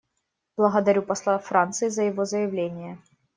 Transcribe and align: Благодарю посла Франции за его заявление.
Благодарю 0.57 1.03
посла 1.03 1.37
Франции 1.37 1.89
за 1.89 2.01
его 2.01 2.25
заявление. 2.25 2.97